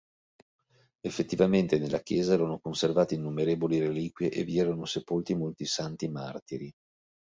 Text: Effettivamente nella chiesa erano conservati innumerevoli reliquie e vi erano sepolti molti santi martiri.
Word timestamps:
Effettivamente 1.01 1.77
nella 1.77 1.99
chiesa 1.99 2.33
erano 2.33 2.57
conservati 2.57 3.13
innumerevoli 3.13 3.77
reliquie 3.77 4.31
e 4.31 4.43
vi 4.43 4.57
erano 4.57 4.85
sepolti 4.85 5.35
molti 5.35 5.65
santi 5.65 6.09
martiri. 6.09 6.73